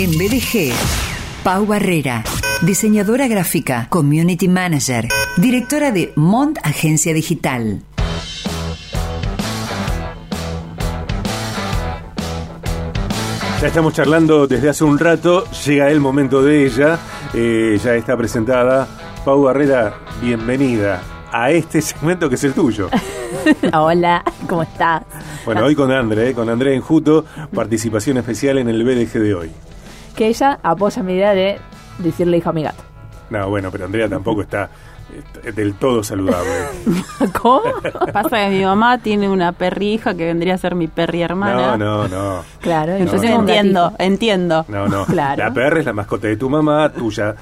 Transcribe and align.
En 0.00 0.12
BDG, 0.12 0.72
Pau 1.44 1.66
Barrera, 1.66 2.24
diseñadora 2.62 3.28
gráfica, 3.28 3.86
community 3.90 4.48
manager, 4.48 5.08
directora 5.36 5.92
de 5.92 6.14
Mont 6.16 6.56
Agencia 6.62 7.12
Digital. 7.12 7.82
Ya 13.60 13.66
estamos 13.66 13.92
charlando 13.92 14.46
desde 14.46 14.70
hace 14.70 14.84
un 14.84 14.98
rato, 14.98 15.44
llega 15.66 15.90
el 15.90 16.00
momento 16.00 16.42
de 16.42 16.64
ella, 16.64 16.98
eh, 17.34 17.78
ya 17.84 17.94
está 17.94 18.16
presentada. 18.16 18.88
Pau 19.26 19.42
Barrera, 19.42 19.96
bienvenida 20.22 21.02
a 21.30 21.50
este 21.50 21.82
segmento 21.82 22.30
que 22.30 22.36
es 22.36 22.44
el 22.44 22.54
tuyo. 22.54 22.88
Hola, 23.74 24.24
¿cómo 24.48 24.62
estás? 24.62 25.02
Bueno, 25.44 25.62
hoy 25.66 25.74
con 25.74 25.92
André, 25.92 26.30
eh, 26.30 26.34
con 26.34 26.48
André 26.48 26.74
Enjuto, 26.74 27.26
participación 27.54 28.16
especial 28.16 28.56
en 28.56 28.70
el 28.70 28.82
BDG 28.82 29.20
de 29.20 29.34
hoy. 29.34 29.50
Que 30.14 30.28
ella 30.28 30.58
apoya 30.62 31.02
mi 31.02 31.14
idea 31.14 31.32
de 31.34 31.58
decirle 31.98 32.36
hijo 32.38 32.50
a 32.50 32.52
mi 32.52 32.62
gato. 32.62 32.82
No, 33.30 33.48
bueno, 33.48 33.70
pero 33.70 33.84
Andrea 33.86 34.08
tampoco 34.08 34.42
está 34.42 34.68
eh, 35.44 35.52
del 35.52 35.74
todo 35.74 36.02
saludable. 36.02 36.50
¿Cómo? 37.40 37.62
Pasa 38.12 38.44
que 38.44 38.48
mi 38.50 38.64
mamá 38.64 38.98
tiene 38.98 39.28
una 39.28 39.52
perrija 39.52 40.14
que 40.14 40.24
vendría 40.26 40.54
a 40.54 40.58
ser 40.58 40.74
mi 40.74 40.88
perri 40.88 41.22
hermana. 41.22 41.76
No, 41.76 42.06
no, 42.06 42.08
no. 42.08 42.42
Claro, 42.60 42.92
Entonces 42.96 43.30
No, 43.30 43.36
no. 43.36 43.40
entiendo, 43.42 43.92
entiendo. 43.98 44.64
No, 44.68 44.88
no. 44.88 45.04
Claro. 45.06 45.44
La 45.44 45.52
perra 45.52 45.78
es 45.80 45.86
la 45.86 45.92
mascota 45.92 46.26
de 46.26 46.36
tu 46.36 46.50
mamá, 46.50 46.88
tuya. 46.90 47.34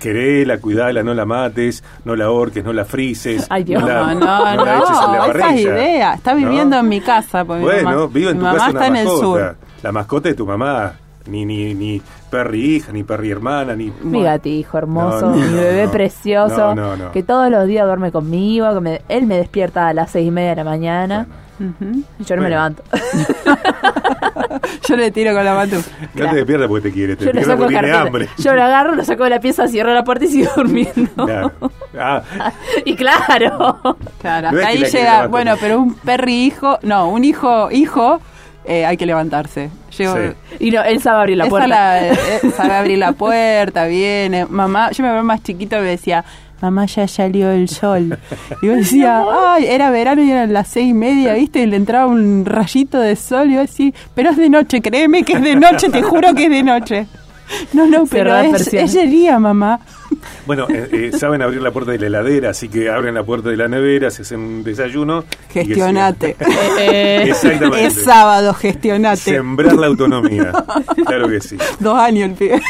Querela, 0.00 0.58
cuidala, 0.58 1.04
no 1.04 1.14
la 1.14 1.24
mates, 1.24 1.84
no 2.04 2.16
la 2.16 2.24
ahorques, 2.24 2.64
no 2.64 2.72
la 2.72 2.84
frises. 2.84 3.46
Ay, 3.48 3.62
Dios. 3.62 3.80
la, 3.84 4.12
No, 4.12 4.14
no, 4.14 4.56
no, 4.56 4.64
la 4.64 4.76
eches 4.78 4.88
en 4.90 5.12
la 5.12 5.18
esa 5.18 5.26
parrilla. 5.26 5.50
es 5.54 5.60
idea. 5.60 6.14
Está 6.14 6.34
viviendo 6.34 6.74
¿No? 6.76 6.80
en 6.80 6.88
mi 6.88 7.00
casa. 7.00 7.44
Porque 7.44 7.60
mi 7.60 7.64
Bueno, 7.64 7.90
mamá, 7.90 8.06
vive 8.12 8.30
en 8.30 8.36
mi 8.38 8.40
tu 8.40 8.44
mamá 8.46 8.58
casa 8.58 8.68
está 8.70 8.78
una 8.80 8.86
en 8.88 8.96
el 8.96 9.04
mascota. 9.04 9.22
sur. 9.22 9.56
La 9.84 9.92
mascota 9.92 10.28
de 10.30 10.34
tu 10.34 10.46
mamá. 10.46 10.92
Ni, 11.28 11.44
ni, 11.44 11.74
ni 11.74 12.00
perri 12.30 12.76
hija, 12.76 12.92
ni 12.92 13.04
perri 13.04 13.30
hermana, 13.30 13.74
ni... 13.76 13.92
Mi 14.02 14.22
gatijo 14.22 14.78
hermoso, 14.78 15.30
No, 15.30 15.36
no, 15.36 15.36
mi 15.36 15.54
bebé 15.54 15.84
no. 15.86 15.90
precioso, 15.92 16.74
No, 16.74 16.96
no, 16.96 16.96
no. 16.96 17.12
que 17.12 17.22
todos 17.22 17.50
los 17.50 17.66
días 17.66 17.84
duerme 17.86 18.10
conmigo, 18.12 18.72
que 18.74 18.80
me- 18.80 19.02
él 19.08 19.26
me 19.26 19.36
despierta 19.36 19.88
a 19.88 19.92
las 19.94 20.10
seis 20.10 20.26
y 20.28 20.30
media 20.30 20.50
de 20.50 20.56
la 20.56 20.64
mañana 20.64 21.26
y 21.60 22.24
yo 22.24 22.36
no 22.36 22.42
me 22.42 22.48
Bueno. 22.48 22.48
levanto. 22.48 22.82
Yo 24.88 24.96
le 24.96 25.10
tiro 25.10 25.34
con 25.34 25.44
la 25.44 25.54
matu. 25.54 25.76
No 26.14 26.30
te 26.30 26.36
despierta 26.36 26.66
porque 26.68 26.88
te 26.88 26.94
quiere, 26.94 27.16
te 27.16 27.24
yo 27.26 27.32
lo 27.32 27.38
despierta 27.40 27.52
saco 27.52 27.62
porque 27.64 27.78
tiene 27.78 27.96
hambre. 27.96 28.28
Yo 28.38 28.54
lo 28.54 28.62
agarro, 28.62 28.94
lo 28.94 29.04
saco 29.04 29.24
de 29.24 29.30
la 29.30 29.40
pieza, 29.40 29.68
cierro 29.68 29.92
la 29.92 30.04
puerta 30.04 30.24
y 30.24 30.28
sigo 30.28 30.50
durmiendo. 30.56 31.26
Claro. 31.26 31.52
Ah, 31.98 32.22
y 32.84 32.94
claro. 32.96 33.78
Claro, 34.20 34.48
hasta 34.48 34.66
ahí 34.66 34.84
llega. 34.84 35.26
Bueno, 35.26 35.54
pero 35.60 35.80
un 35.80 35.94
perri 35.94 36.44
hijo. 36.46 36.78
No, 36.82 37.08
un 37.10 37.24
hijo, 37.24 37.70
hijo. 37.70 38.20
Eh, 38.68 38.84
hay 38.86 38.96
que 38.96 39.06
levantarse. 39.06 39.70
Llego, 39.96 40.14
Sí. 40.14 40.20
Y 40.60 40.70
no, 40.70 40.82
él 40.84 41.00
sabe 41.00 41.20
abrir 41.20 41.36
la 41.38 41.46
puerta. 41.46 41.66
la- 41.68 42.08
eh, 42.12 42.14
sabe 42.56 42.74
abrir 42.74 42.98
la 42.98 43.12
puerta, 43.12 43.86
viene. 43.86 44.46
Mamá, 44.46 44.90
yo 44.92 45.02
me 45.02 45.12
veo 45.12 45.24
más 45.24 45.42
chiquito 45.42 45.76
y 45.78 45.80
me 45.80 45.86
decía, 45.88 46.24
mamá, 46.60 46.86
ya 46.86 47.08
salió 47.08 47.50
el 47.50 47.68
sol. 47.68 48.18
Y 48.62 48.66
yo 48.66 48.74
decía, 48.76 49.24
ay, 49.54 49.66
era 49.66 49.90
verano 49.90 50.22
y 50.22 50.30
eran 50.30 50.52
las 50.52 50.68
seis 50.68 50.90
y 50.90 50.94
media, 50.94 51.34
¿viste? 51.34 51.60
Y 51.62 51.66
le 51.66 51.76
entraba 51.76 52.06
un 52.06 52.44
rayito 52.44 53.00
de 53.00 53.16
sol 53.16 53.50
y 53.50 53.54
yo 53.54 53.60
decía, 53.60 53.92
pero 54.14 54.30
es 54.30 54.36
de 54.36 54.50
noche, 54.50 54.80
créeme 54.82 55.22
que 55.22 55.34
es 55.34 55.42
de 55.42 55.56
noche, 55.56 55.88
te 55.88 56.02
juro 56.02 56.34
que 56.34 56.44
es 56.44 56.50
de 56.50 56.62
noche. 56.62 57.06
No, 57.72 57.86
no, 57.86 58.04
pero 58.06 58.36
es, 58.36 58.70
día, 59.10 59.38
mamá. 59.38 59.80
bueno, 60.46 60.66
eh, 60.68 61.10
eh, 61.12 61.18
saben 61.18 61.42
abrir 61.42 61.60
la 61.62 61.70
puerta 61.70 61.92
de 61.92 61.98
la 61.98 62.06
heladera, 62.06 62.50
así 62.50 62.68
que 62.68 62.90
abren 62.90 63.14
la 63.14 63.24
puerta 63.24 63.48
de 63.50 63.56
la 63.56 63.68
nevera, 63.68 64.10
se 64.10 64.22
hacen 64.22 64.40
un 64.40 64.64
desayuno. 64.64 65.24
Gestionate. 65.50 66.36
Eh, 66.80 67.20
sí. 67.24 67.30
Exactamente. 67.30 67.86
Es 67.86 67.94
sábado, 68.04 68.54
gestionate. 68.54 69.16
Sembrar 69.20 69.74
la 69.74 69.86
autonomía. 69.88 70.52
Claro 71.06 71.28
que 71.28 71.40
sí. 71.40 71.56
Dos 71.80 71.96
años 71.98 72.30
el 72.30 72.34
pibe. 72.36 72.60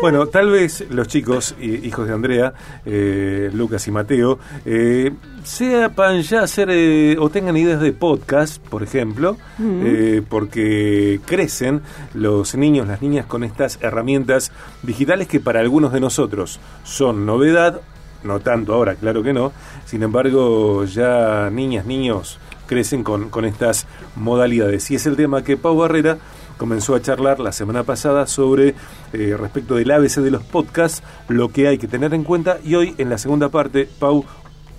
Bueno, 0.00 0.26
tal 0.26 0.50
vez 0.50 0.84
los 0.90 1.06
chicos, 1.06 1.54
hi- 1.60 1.80
hijos 1.86 2.08
de 2.08 2.12
Andrea, 2.14 2.52
eh, 2.84 3.50
Lucas 3.54 3.86
y 3.86 3.92
Mateo, 3.92 4.38
eh, 4.64 5.12
sepan 5.44 6.22
ya 6.22 6.42
hacer 6.42 6.68
eh, 6.70 7.16
o 7.18 7.28
tengan 7.30 7.56
ideas 7.56 7.80
de 7.80 7.92
podcast, 7.92 8.62
por 8.62 8.82
ejemplo, 8.82 9.36
eh, 9.60 10.22
porque 10.28 11.20
crecen 11.26 11.82
los 12.14 12.54
niños, 12.54 12.86
las 12.86 13.02
niñas 13.02 13.26
con 13.26 13.44
estas 13.44 13.78
herramientas 13.82 14.52
digitales 14.82 15.28
que 15.28 15.40
para 15.40 15.60
algunos 15.60 15.92
de 15.92 16.00
nosotros 16.00 16.60
son 16.84 17.26
novedad, 17.26 17.80
no 18.24 18.40
tanto 18.40 18.74
ahora, 18.74 18.94
claro 18.94 19.22
que 19.22 19.32
no, 19.32 19.52
sin 19.84 20.02
embargo 20.02 20.84
ya 20.84 21.50
niñas, 21.50 21.86
niños 21.86 22.38
crecen 22.66 23.02
con, 23.02 23.28
con 23.28 23.44
estas 23.44 23.86
modalidades. 24.16 24.90
Y 24.90 24.94
es 24.94 25.06
el 25.06 25.16
tema 25.16 25.44
que 25.44 25.56
Pau 25.56 25.76
Barrera 25.76 26.18
comenzó 26.56 26.94
a 26.94 27.02
charlar 27.02 27.40
la 27.40 27.52
semana 27.52 27.82
pasada 27.82 28.26
sobre 28.26 28.74
eh, 29.12 29.36
respecto 29.38 29.74
del 29.74 29.90
ABC 29.90 30.18
de 30.18 30.30
los 30.30 30.44
podcasts, 30.44 31.02
lo 31.28 31.48
que 31.48 31.66
hay 31.68 31.76
que 31.76 31.88
tener 31.88 32.14
en 32.14 32.24
cuenta 32.24 32.58
y 32.62 32.76
hoy 32.76 32.94
en 32.98 33.10
la 33.10 33.18
segunda 33.18 33.48
parte, 33.48 33.88
Pau, 33.98 34.24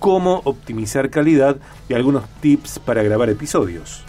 cómo 0.04 0.42
optimizar 0.44 1.08
calidad 1.08 1.56
y 1.88 1.94
algunos 1.94 2.24
tips 2.42 2.78
para 2.78 3.02
grabar 3.02 3.30
episodios. 3.30 4.04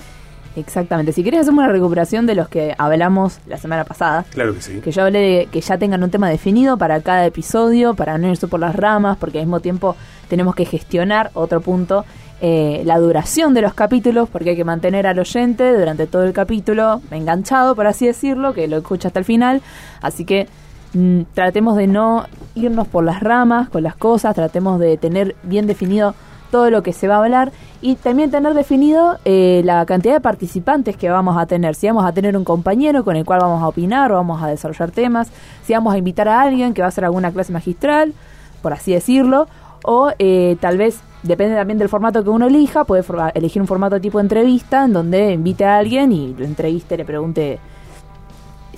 Exactamente. 0.57 1.13
Si 1.13 1.23
querés 1.23 1.39
hacemos 1.39 1.63
una 1.63 1.71
recuperación 1.71 2.25
de 2.25 2.35
los 2.35 2.49
que 2.49 2.75
hablamos 2.77 3.39
la 3.47 3.57
semana 3.57 3.85
pasada. 3.85 4.25
Claro 4.31 4.53
que 4.53 4.61
sí. 4.61 4.81
Que 4.81 4.91
yo 4.91 5.03
hablé 5.03 5.19
de 5.19 5.45
que 5.45 5.61
ya 5.61 5.77
tengan 5.77 6.03
un 6.03 6.09
tema 6.09 6.29
definido 6.29 6.77
para 6.77 6.99
cada 6.99 7.25
episodio, 7.25 7.93
para 7.93 8.17
no 8.17 8.27
irse 8.27 8.45
por 8.47 8.59
las 8.59 8.75
ramas, 8.75 9.15
porque 9.15 9.39
al 9.39 9.45
mismo 9.45 9.61
tiempo 9.61 9.95
tenemos 10.27 10.53
que 10.53 10.65
gestionar, 10.65 11.31
otro 11.33 11.61
punto, 11.61 12.03
eh, 12.41 12.81
la 12.83 12.99
duración 12.99 13.53
de 13.53 13.61
los 13.61 13.73
capítulos, 13.73 14.27
porque 14.27 14.49
hay 14.49 14.57
que 14.57 14.65
mantener 14.65 15.07
al 15.07 15.17
oyente 15.17 15.77
durante 15.77 16.07
todo 16.07 16.25
el 16.25 16.33
capítulo 16.33 17.01
enganchado, 17.09 17.73
por 17.73 17.87
así 17.87 18.05
decirlo, 18.05 18.53
que 18.53 18.67
lo 18.67 18.75
escucha 18.75 19.07
hasta 19.07 19.19
el 19.19 19.25
final. 19.25 19.61
Así 20.01 20.25
que 20.25 20.49
mm, 20.95 21.21
tratemos 21.33 21.75
de 21.77 21.87
no 21.87 22.25
irnos 22.55 22.87
por 22.87 23.03
las 23.03 23.21
ramas 23.21 23.69
con 23.69 23.83
las 23.83 23.95
cosas, 23.95 24.33
tratemos 24.33 24.79
de 24.79 24.97
tener 24.97 25.35
bien 25.43 25.67
definido 25.67 26.15
todo 26.51 26.69
lo 26.69 26.83
que 26.83 26.93
se 26.93 27.07
va 27.07 27.15
a 27.15 27.17
hablar 27.19 27.51
y 27.81 27.95
también 27.95 28.31
tener 28.31 28.53
definido 28.53 29.17
eh, 29.25 29.61
la 29.65 29.85
cantidad 29.85 30.13
de 30.13 30.21
participantes 30.21 30.95
que 30.95 31.09
vamos 31.09 31.37
a 31.37 31.45
tener. 31.45 31.75
Si 31.75 31.87
vamos 31.87 32.05
a 32.05 32.13
tener 32.13 32.37
un 32.37 32.43
compañero 32.43 33.03
con 33.03 33.15
el 33.15 33.25
cual 33.25 33.41
vamos 33.41 33.61
a 33.61 33.67
opinar 33.67 34.11
o 34.11 34.15
vamos 34.15 34.41
a 34.41 34.47
desarrollar 34.47 34.91
temas, 34.91 35.31
si 35.63 35.73
vamos 35.73 35.93
a 35.93 35.97
invitar 35.97 36.27
a 36.27 36.41
alguien 36.41 36.73
que 36.73 36.81
va 36.81 36.87
a 36.87 36.89
hacer 36.89 37.05
alguna 37.05 37.31
clase 37.31 37.51
magistral, 37.51 38.13
por 38.61 38.73
así 38.73 38.93
decirlo, 38.93 39.47
o 39.83 40.11
eh, 40.17 40.57
tal 40.59 40.77
vez, 40.77 40.99
depende 41.23 41.55
también 41.55 41.77
del 41.77 41.89
formato 41.89 42.23
que 42.23 42.29
uno 42.29 42.47
elija, 42.47 42.85
puede 42.85 43.03
elegir 43.35 43.61
un 43.61 43.67
formato 43.67 43.99
tipo 43.99 44.19
entrevista 44.19 44.85
en 44.85 44.93
donde 44.93 45.33
invite 45.33 45.65
a 45.65 45.77
alguien 45.77 46.11
y 46.11 46.33
lo 46.33 46.45
entreviste, 46.45 46.97
le 46.97 47.05
pregunte 47.05 47.59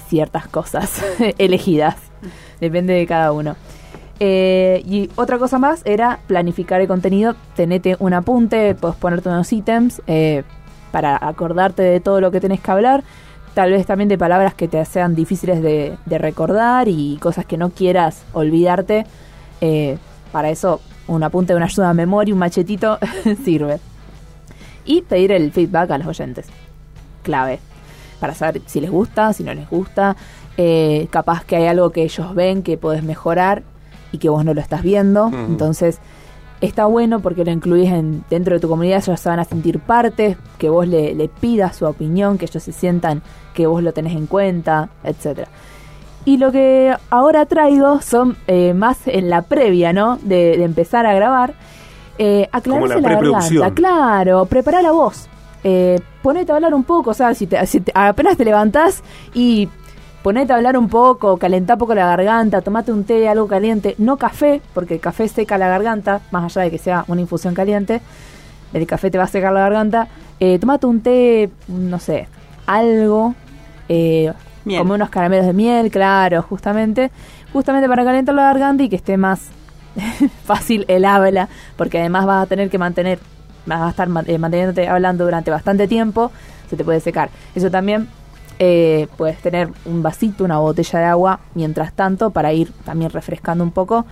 ciertas 0.10 0.48
cosas 0.48 1.02
elegidas. 1.38 2.07
Depende 2.60 2.94
de 2.94 3.06
cada 3.06 3.32
uno. 3.32 3.56
Eh, 4.20 4.82
y 4.86 5.10
otra 5.16 5.38
cosa 5.38 5.60
más 5.60 5.82
era 5.86 6.20
planificar 6.28 6.82
el 6.82 6.88
contenido. 6.88 7.36
Tenete 7.56 7.96
un 8.00 8.14
apunte, 8.14 8.76
puedes 8.76 8.98
ponerte 8.98 9.30
unos 9.30 9.52
ítems 9.54 10.02
eh, 10.08 10.44
para 10.92 11.18
acordarte 11.22 11.84
de 11.84 12.00
todo 12.00 12.22
lo 12.22 12.32
que 12.32 12.40
tenés 12.40 12.60
que 12.60 12.72
hablar. 12.72 13.04
Tal 13.54 13.72
vez 13.72 13.86
también 13.86 14.08
de 14.08 14.18
palabras 14.18 14.54
que 14.54 14.68
te 14.68 14.84
sean 14.86 15.16
difíciles 15.16 15.62
de, 15.62 15.98
recordar 16.06 16.88
y 16.88 17.18
cosas 17.18 17.46
que 17.46 17.58
no 17.58 17.72
quieras 17.72 18.24
olvidarte. 18.34 19.06
Eh, 19.62 19.98
para 20.32 20.50
eso, 20.50 20.82
un 21.08 21.24
apunte, 21.24 21.56
una 21.56 21.66
ayuda 21.66 21.90
a 21.90 21.94
memoria, 21.94 22.34
un 22.34 22.40
machetito 22.40 23.00
sirve. 23.44 23.80
Y 24.86 25.02
pedir 25.02 25.32
el 25.32 25.52
feedback 25.52 25.92
a 25.92 25.98
los 25.98 26.08
oyentes. 26.08 26.48
Clave. 27.24 27.60
Para 28.20 28.34
saber 28.34 28.62
si 28.66 28.80
les 28.80 28.90
gusta, 28.90 29.34
si 29.34 29.44
no 29.44 29.54
les 29.54 29.70
gusta. 29.70 30.16
Eh, 30.58 31.08
capaz 31.12 31.44
que 31.46 31.56
hay 31.56 31.68
algo 31.68 31.92
que 31.92 32.04
ellos 32.04 32.34
ven 32.34 32.64
que 32.64 32.78
podés 32.78 33.04
mejorar 33.04 33.64
y 34.12 34.18
que 34.18 34.30
vos 34.30 34.44
no 34.44 34.54
lo 34.54 34.62
estás 34.62 34.82
viendo. 34.82 35.28
Entonces, 35.32 36.00
está 36.62 36.86
bueno 36.88 37.20
porque 37.20 37.46
lo 37.46 37.52
incluís 37.52 37.92
en, 37.92 38.24
dentro 38.30 38.56
de 38.56 38.60
tu 38.60 38.68
comunidad, 38.68 39.04
ellos 39.06 39.20
se 39.20 39.30
van 39.30 39.40
a 39.40 39.44
sentir 39.46 39.80
parte, 39.80 40.36
que 40.58 40.70
vos 40.70 40.88
le, 40.88 41.14
le 41.14 41.28
pidas 41.28 41.76
su 41.76 41.86
opinión, 41.86 42.38
que 42.40 42.46
ellos 42.46 42.64
se 42.64 42.72
sientan 42.72 43.22
que 43.54 43.68
vos 43.68 43.84
lo 43.84 43.94
tenés 43.94 44.16
en 44.16 44.26
cuenta, 44.26 44.90
etcétera. 45.04 45.48
Y 46.26 46.38
lo 46.38 46.52
que 46.52 46.94
ahora 47.10 47.46
traigo 47.46 48.02
son 48.02 48.36
eh, 48.48 48.74
más 48.74 48.98
en 49.08 49.30
la 49.30 49.44
previa, 49.44 49.94
¿no? 49.94 50.18
De, 50.24 50.58
de 50.58 50.64
empezar 50.64 51.06
a 51.06 51.14
grabar. 51.14 51.54
Eh, 52.18 52.50
aclararse 52.52 52.70
Como 52.70 52.88
la 52.88 52.96
la, 52.96 53.02
garganta, 53.62 53.74
claro, 53.76 54.46
preparar 54.46 54.82
la 54.84 54.92
voz. 54.92 55.28
Eh, 55.64 56.00
ponete 56.24 56.52
a 56.52 56.56
hablar 56.56 56.74
un 56.74 56.84
poco, 56.84 57.12
o 57.12 57.14
sea, 57.14 57.34
si, 57.36 57.46
te- 57.46 57.64
si 57.68 57.80
te- 57.82 57.92
apenas 57.94 58.36
te 58.38 58.44
levantás 58.44 59.04
y 59.34 59.70
ponete 60.24 60.54
a 60.54 60.58
hablar 60.58 60.78
un 60.78 60.90
poco, 60.90 61.38
calentá 61.38 61.74
un 61.74 61.80
poco 61.80 61.96
la 61.96 62.06
garganta, 62.06 62.62
tomate 62.62 62.92
un 62.92 63.04
té, 63.04 63.28
algo 63.28 63.48
caliente, 63.48 63.96
no 63.98 64.18
café, 64.18 64.62
porque 64.74 64.96
el 64.96 65.00
café 65.00 65.28
seca 65.28 65.58
la 65.58 65.68
garganta, 65.68 66.22
más 66.32 66.44
allá 66.44 66.64
de 66.64 66.72
que 66.72 66.78
sea 66.78 67.06
una 67.08 67.22
infusión 67.22 67.54
caliente, 67.54 68.02
el 68.74 68.86
café 68.86 69.10
te 69.10 69.18
va 69.18 69.26
a 69.26 69.28
secar 69.28 69.54
la 69.54 69.62
garganta. 69.62 70.08
Eh, 70.40 70.60
tomate 70.60 70.86
un 70.86 71.02
té, 71.02 71.50
no 71.68 72.00
sé, 72.00 72.28
algo, 72.66 73.34
eh, 73.90 74.34
unos 74.66 75.10
caramelos 75.10 75.46
de 75.46 75.54
miel, 75.54 75.90
claro, 75.90 76.42
justamente, 76.42 77.12
justamente 77.54 77.88
para 77.88 78.04
calentar 78.04 78.36
la 78.36 78.44
garganta 78.44 78.84
y 78.84 78.90
que 78.90 78.98
esté 78.98 79.18
más 79.18 79.50
fácil 80.46 80.86
el 80.88 81.06
habla, 81.06 81.50
porque 81.76 82.00
además 82.00 82.26
vas 82.26 82.44
a 82.44 82.46
tener 82.48 82.70
que 82.70 82.78
mantener, 82.78 83.20
vas 83.66 83.82
a 83.82 83.90
estar 83.90 84.08
eh, 84.28 84.38
manteniéndote 84.38 84.88
hablando 84.88 85.24
durante 85.24 85.52
bastante 85.52 85.88
tiempo, 85.88 86.32
se 86.70 86.76
te 86.76 86.84
puede 86.84 87.00
secar. 87.00 87.30
Eso 87.56 87.72
también 87.72 88.10
eh, 88.60 89.08
puedes 89.18 89.38
tener 89.40 89.70
un 89.86 90.02
vasito, 90.04 90.44
una 90.44 90.58
botella 90.60 91.00
de 91.00 91.06
agua, 91.06 91.40
mientras 91.54 91.94
tanto, 91.94 92.32
para 92.32 92.54
ir 92.54 92.72
también 92.86 93.12
refrescando 93.12 93.64
un 93.64 93.72
poco, 93.72 94.06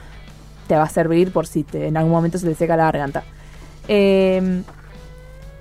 te 0.68 0.76
va 0.76 0.84
a 0.84 0.90
servir 0.90 1.32
por 1.32 1.48
si 1.48 1.64
te- 1.64 1.88
en 1.88 1.98
algún 1.98 2.12
momento 2.12 2.38
se 2.38 2.48
te 2.48 2.56
seca 2.56 2.76
la 2.78 2.86
garganta. 2.86 3.24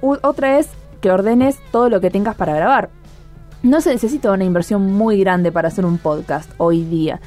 U- 0.03 0.19
otra 0.23 0.59
es 0.59 0.69
que 1.01 1.11
ordenes 1.11 1.59
todo 1.71 1.89
lo 1.89 2.01
que 2.01 2.11
tengas 2.11 2.35
para 2.37 2.55
grabar. 2.55 2.91
No 3.63 3.81
se 3.81 3.91
necesita 3.91 4.31
una 4.33 4.45
inversión 4.45 4.93
muy 4.93 5.19
grande 5.21 5.51
para 5.53 5.69
hacer 5.69 5.87
un 5.87 5.99
podcast 5.99 6.51
hoy 6.59 6.85
día. 6.85 7.21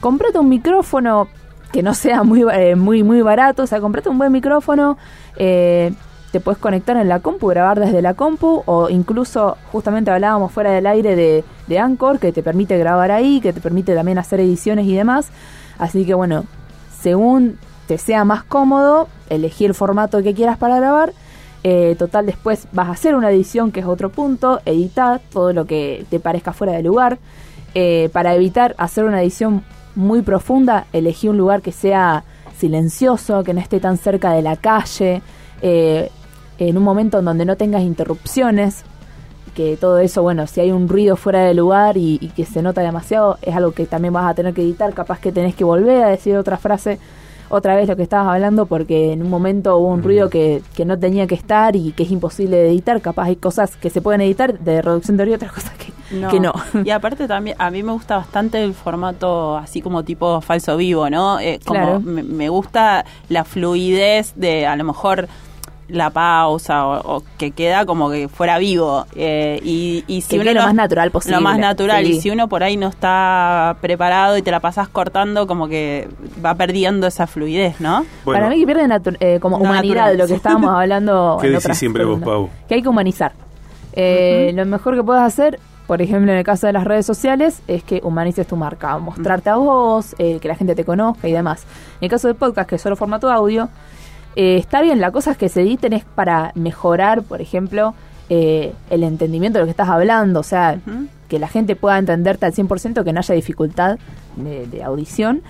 Comprate 0.00 0.38
un 0.38 0.48
micrófono 0.48 1.28
que 1.72 1.82
no 1.82 1.94
sea 1.94 2.22
muy, 2.22 2.44
eh, 2.52 2.76
muy, 2.76 3.02
muy 3.02 3.22
barato, 3.22 3.62
o 3.64 3.66
sea, 3.66 3.80
comprate 3.80 4.08
un 4.08 4.18
buen 4.18 4.32
micrófono, 4.32 4.98
eh, 5.36 5.92
te 6.32 6.40
puedes 6.40 6.58
conectar 6.58 6.96
en 6.96 7.08
la 7.08 7.20
compu, 7.20 7.48
grabar 7.48 7.80
desde 7.80 8.02
la 8.02 8.14
compu, 8.14 8.62
o 8.66 8.88
incluso, 8.88 9.56
justamente 9.72 10.10
hablábamos 10.10 10.52
fuera 10.52 10.70
del 10.70 10.86
aire 10.86 11.16
de, 11.16 11.44
de 11.66 11.78
Anchor, 11.78 12.18
que 12.18 12.32
te 12.32 12.42
permite 12.42 12.78
grabar 12.78 13.10
ahí, 13.10 13.40
que 13.40 13.52
te 13.52 13.60
permite 13.60 13.94
también 13.94 14.18
hacer 14.18 14.40
ediciones 14.40 14.86
y 14.86 14.94
demás. 14.94 15.28
Así 15.78 16.04
que 16.04 16.14
bueno, 16.14 16.44
según 17.00 17.58
te 17.86 17.98
sea 17.98 18.24
más 18.24 18.44
cómodo, 18.44 19.08
elegí 19.28 19.64
el 19.64 19.74
formato 19.74 20.22
que 20.22 20.34
quieras 20.34 20.58
para 20.58 20.76
grabar. 20.76 21.12
Eh, 21.62 21.96
total, 21.98 22.24
después 22.24 22.68
vas 22.72 22.88
a 22.88 22.92
hacer 22.92 23.14
una 23.14 23.30
edición, 23.30 23.72
que 23.72 23.80
es 23.80 23.86
otro 23.86 24.10
punto, 24.10 24.60
editar 24.64 25.20
todo 25.32 25.52
lo 25.52 25.66
que 25.66 26.06
te 26.08 26.20
parezca 26.20 26.52
fuera 26.52 26.72
de 26.72 26.82
lugar. 26.82 27.18
Eh, 27.74 28.08
para 28.12 28.34
evitar 28.34 28.74
hacer 28.78 29.04
una 29.04 29.20
edición 29.22 29.64
muy 29.94 30.22
profunda, 30.22 30.86
elegí 30.92 31.28
un 31.28 31.36
lugar 31.36 31.62
que 31.62 31.72
sea 31.72 32.24
silencioso, 32.56 33.42
que 33.42 33.54
no 33.54 33.60
esté 33.60 33.80
tan 33.80 33.96
cerca 33.96 34.32
de 34.32 34.42
la 34.42 34.56
calle, 34.56 35.22
eh, 35.62 36.10
en 36.68 36.76
un 36.76 36.82
momento 36.84 37.18
en 37.18 37.24
donde 37.24 37.44
no 37.44 37.56
tengas 37.56 37.82
interrupciones, 37.82 38.84
que 39.54 39.76
todo 39.76 39.98
eso, 39.98 40.22
bueno, 40.22 40.46
si 40.46 40.60
hay 40.60 40.70
un 40.70 40.88
ruido 40.88 41.16
fuera 41.16 41.40
de 41.44 41.54
lugar 41.54 41.96
y, 41.96 42.18
y 42.20 42.28
que 42.28 42.44
se 42.44 42.62
nota 42.62 42.82
demasiado, 42.82 43.38
es 43.42 43.54
algo 43.56 43.72
que 43.72 43.86
también 43.86 44.12
vas 44.14 44.30
a 44.30 44.34
tener 44.34 44.54
que 44.54 44.62
editar, 44.62 44.92
capaz 44.94 45.18
que 45.18 45.32
tenés 45.32 45.54
que 45.54 45.64
volver 45.64 46.04
a 46.04 46.08
decir 46.08 46.36
otra 46.36 46.56
frase, 46.56 46.98
otra 47.48 47.74
vez 47.74 47.88
lo 47.88 47.96
que 47.96 48.04
estabas 48.04 48.32
hablando, 48.32 48.66
porque 48.66 49.12
en 49.12 49.22
un 49.22 49.28
momento 49.28 49.76
hubo 49.76 49.88
un 49.88 50.04
ruido 50.04 50.30
que, 50.30 50.62
que 50.76 50.84
no 50.84 50.96
tenía 50.98 51.26
que 51.26 51.34
estar 51.34 51.74
y 51.74 51.90
que 51.92 52.04
es 52.04 52.10
imposible 52.12 52.58
de 52.58 52.68
editar, 52.68 53.00
capaz 53.00 53.24
hay 53.24 53.36
cosas 53.36 53.76
que 53.76 53.90
se 53.90 54.00
pueden 54.00 54.20
editar 54.20 54.56
de 54.60 54.82
reducción 54.82 55.16
de 55.16 55.24
ruido 55.24 55.34
y 55.34 55.36
otras 55.36 55.52
cosas 55.52 55.72
que 55.72 55.90
que 56.28 56.40
no. 56.40 56.52
Y 56.84 56.90
aparte 56.90 57.28
también, 57.28 57.54
a 57.60 57.70
mí 57.70 57.84
me 57.84 57.92
gusta 57.92 58.16
bastante 58.16 58.64
el 58.64 58.74
formato 58.74 59.56
así 59.56 59.80
como 59.80 60.02
tipo 60.02 60.40
falso 60.40 60.76
vivo, 60.76 61.08
¿no? 61.08 61.38
Eh, 61.38 61.60
como 61.64 61.80
Claro. 61.80 62.00
me, 62.00 62.24
me 62.24 62.48
gusta 62.48 63.04
la 63.28 63.44
fluidez 63.44 64.32
de 64.34 64.66
a 64.66 64.74
lo 64.74 64.82
mejor 64.82 65.28
la 65.90 66.10
pausa 66.10 66.86
o, 66.86 67.16
o 67.16 67.22
que 67.38 67.50
queda 67.52 67.84
como 67.86 68.10
que 68.10 68.28
fuera 68.28 68.58
vivo. 68.58 69.06
Eh, 69.14 69.60
y, 69.62 70.04
y 70.06 70.20
si 70.22 70.36
Que 70.36 70.40
uno 70.42 70.52
lo 70.54 70.62
más 70.62 70.74
natural 70.74 71.10
posible. 71.10 71.36
Lo 71.36 71.42
más 71.42 71.58
natural. 71.58 72.04
Sí. 72.04 72.12
Y 72.12 72.20
si 72.20 72.30
uno 72.30 72.48
por 72.48 72.62
ahí 72.62 72.76
no 72.76 72.88
está 72.88 73.76
preparado 73.80 74.36
y 74.36 74.42
te 74.42 74.50
la 74.50 74.60
pasas 74.60 74.88
cortando, 74.88 75.46
como 75.46 75.68
que 75.68 76.08
va 76.44 76.54
perdiendo 76.54 77.06
esa 77.06 77.26
fluidez, 77.26 77.80
¿no? 77.80 78.04
Bueno, 78.24 78.40
Para 78.40 78.48
mí 78.50 78.60
que 78.60 78.66
pierde 78.66 78.86
natu- 78.86 79.16
eh, 79.20 79.38
como 79.40 79.58
No, 79.58 79.64
humanidad, 79.64 79.94
natural. 79.96 80.18
lo 80.18 80.26
que 80.26 80.34
estábamos 80.34 80.70
hablando. 80.78 81.38
¿Qué 81.40 81.46
en 81.46 81.52
decís 81.52 81.64
otras 81.64 81.78
siempre 81.78 82.04
vos. 82.04 82.20
Pau? 82.20 82.48
Que 82.68 82.74
hay 82.76 82.82
que 82.82 82.88
humanizar. 82.88 83.32
Eh, 83.92 84.52
Lo 84.54 84.64
mejor 84.66 84.94
que 84.96 85.02
puedes 85.02 85.22
hacer, 85.22 85.58
por 85.86 86.00
ejemplo, 86.00 86.30
en 86.30 86.38
el 86.38 86.44
caso 86.44 86.66
de 86.68 86.72
las 86.72 86.84
redes 86.84 87.04
sociales, 87.04 87.60
es 87.66 87.82
que 87.82 88.00
humanices 88.04 88.46
tu 88.46 88.54
marca, 88.56 88.96
mostrarte 88.98 89.50
a 89.50 89.56
vos, 89.56 90.14
eh, 90.18 90.38
que 90.40 90.46
la 90.48 90.54
gente 90.54 90.74
te 90.76 90.84
conozca 90.84 91.26
y 91.28 91.32
demás. 91.32 91.64
En 92.00 92.04
el 92.04 92.10
caso 92.10 92.28
del 92.28 92.36
podcast, 92.36 92.68
que 92.68 92.76
es 92.76 92.82
solo 92.82 92.94
formato 92.96 93.28
audio, 93.30 93.68
eh, 94.36 94.56
está 94.56 94.80
bien, 94.82 95.00
la 95.00 95.10
cosa 95.10 95.32
es 95.32 95.36
que 95.36 95.48
se 95.48 95.62
editen 95.62 95.92
es 95.92 96.04
para 96.04 96.52
mejorar, 96.54 97.22
por 97.22 97.40
ejemplo, 97.40 97.94
eh, 98.28 98.72
el 98.90 99.02
entendimiento 99.02 99.58
de 99.58 99.62
lo 99.62 99.66
que 99.66 99.72
estás 99.72 99.88
hablando, 99.88 100.40
o 100.40 100.44
sea, 100.44 100.78
que 101.28 101.38
la 101.38 101.48
gente 101.48 101.76
pueda 101.76 101.98
entenderte 101.98 102.46
al 102.46 102.52
100%, 102.52 103.04
que 103.04 103.12
no 103.12 103.18
haya 103.20 103.34
dificultad 103.34 103.98
de, 104.36 104.66
de 104.66 104.82
audición. 104.82 105.42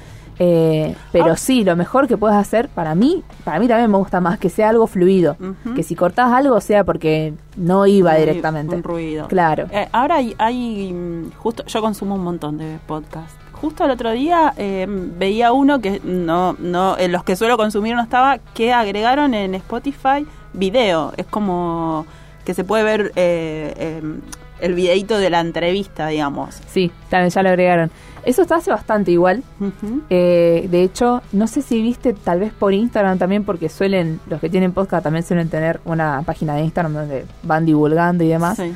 Eh, 0.42 0.94
pero 1.12 1.32
Ah. 1.32 1.36
sí, 1.36 1.64
lo 1.64 1.76
mejor 1.76 2.08
que 2.08 2.16
puedes 2.16 2.34
hacer, 2.34 2.70
para 2.70 2.94
mí, 2.94 3.22
para 3.44 3.58
mí 3.58 3.68
también 3.68 3.90
me 3.90 3.98
gusta 3.98 4.22
más 4.22 4.38
que 4.38 4.48
sea 4.48 4.70
algo 4.70 4.86
fluido. 4.86 5.36
Que 5.76 5.82
si 5.82 5.94
cortás 5.94 6.32
algo 6.32 6.58
sea 6.62 6.82
porque 6.84 7.34
no 7.56 7.86
iba 7.86 8.14
directamente. 8.14 8.74
Un 8.76 8.82
ruido. 8.82 9.28
Claro. 9.28 9.66
Eh, 9.70 9.86
ahora 9.92 10.14
hay, 10.16 10.34
hay, 10.38 10.94
mm, 10.94 11.32
justo, 11.36 11.62
yo 11.66 11.82
consumo 11.82 12.14
un 12.14 12.24
montón 12.24 12.56
de 12.56 12.78
podcasts. 12.86 13.34
Justo 13.60 13.84
el 13.84 13.90
otro 13.90 14.12
día 14.12 14.54
eh, 14.56 14.86
veía 14.88 15.52
uno 15.52 15.80
que 15.80 16.00
no, 16.02 16.54
no, 16.58 16.96
en 16.98 17.12
los 17.12 17.24
que 17.24 17.36
suelo 17.36 17.56
consumir 17.56 17.94
no 17.94 18.02
estaba, 18.02 18.38
que 18.38 18.72
agregaron 18.72 19.34
en 19.34 19.54
Spotify 19.54 20.26
video. 20.52 21.12
Es 21.16 21.26
como 21.26 22.06
que 22.44 22.54
se 22.54 22.64
puede 22.64 22.82
ver 22.84 23.12
eh, 23.16 23.74
eh, 23.76 24.02
el 24.60 24.74
videito 24.74 25.18
de 25.18 25.30
la 25.30 25.40
entrevista, 25.40 26.08
digamos. 26.08 26.58
Sí, 26.68 26.90
también 27.10 27.30
ya 27.30 27.42
lo 27.42 27.50
agregaron. 27.50 27.90
Eso 28.24 28.42
está 28.42 28.56
hace 28.56 28.70
bastante 28.70 29.10
igual. 29.10 29.42
Eh, 30.10 30.68
de 30.70 30.82
hecho, 30.82 31.22
no 31.32 31.46
sé 31.46 31.62
si 31.62 31.80
viste 31.80 32.12
tal 32.12 32.40
vez 32.40 32.52
por 32.52 32.74
Instagram 32.74 33.18
también, 33.18 33.44
porque 33.44 33.68
suelen, 33.68 34.20
los 34.28 34.40
que 34.40 34.50
tienen 34.50 34.72
podcast 34.72 35.04
también 35.04 35.24
suelen 35.24 35.48
tener 35.48 35.80
una 35.84 36.22
página 36.26 36.54
de 36.54 36.62
Instagram 36.62 36.92
donde 36.92 37.26
van 37.42 37.64
divulgando 37.64 38.22
y 38.24 38.28
demás. 38.28 38.56
Sí. 38.56 38.74